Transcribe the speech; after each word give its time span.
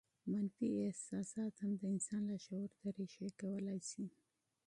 منفي 0.31 0.67
احساسات 0.89 1.53
هم 1.63 1.71
د 1.79 1.81
انسان 1.93 2.21
لاشعور 2.29 2.69
ته 2.79 2.87
رېښې 2.97 3.27
کولای 3.41 3.79
شي 3.89 4.05